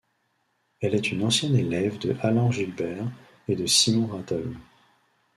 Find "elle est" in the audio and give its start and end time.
0.81-1.11